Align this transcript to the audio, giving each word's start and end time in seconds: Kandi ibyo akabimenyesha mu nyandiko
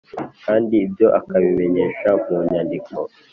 Kandi 0.45 0.73
ibyo 0.85 1.07
akabimenyesha 1.19 2.09
mu 2.23 2.37
nyandiko 2.49 2.93